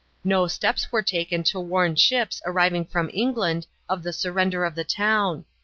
[0.23, 4.83] No steps were taken to warn ships arriving from England of the surrender of the
[4.83, 5.45] town.